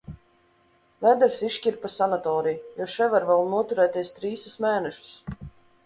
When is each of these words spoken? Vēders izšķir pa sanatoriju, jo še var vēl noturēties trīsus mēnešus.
Vēders 1.05 1.41
izšķir 1.49 1.77
pa 1.85 1.91
sanatoriju, 1.97 2.65
jo 2.81 2.89
še 2.97 3.13
var 3.15 3.31
vēl 3.31 3.47
noturēties 3.55 4.15
trīsus 4.19 4.61
mēnešus. 4.67 5.19